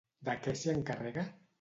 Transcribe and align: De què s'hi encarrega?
De 0.29 0.35
què 0.47 0.55
s'hi 0.61 0.73
encarrega? 0.75 1.31